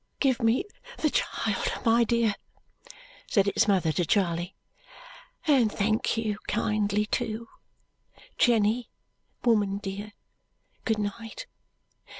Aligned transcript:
"Give 0.19 0.41
me 0.41 0.65
the 0.97 1.11
child, 1.11 1.71
my 1.85 2.03
dear," 2.03 2.33
said 3.27 3.47
its 3.47 3.67
mother 3.67 3.91
to 3.91 4.03
Charley, 4.03 4.55
"and 5.45 5.71
thank 5.71 6.17
you 6.17 6.39
kindly 6.47 7.05
too! 7.05 7.47
Jenny, 8.35 8.89
woman 9.43 9.77
dear, 9.77 10.13
good 10.85 10.97
night! 10.97 11.45